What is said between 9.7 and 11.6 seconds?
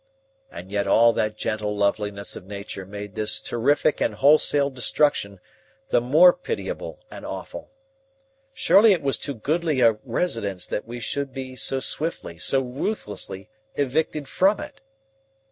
a residence that we should be